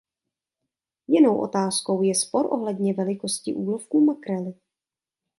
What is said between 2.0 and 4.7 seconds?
je spor ohledně velikosti úlovků makrely.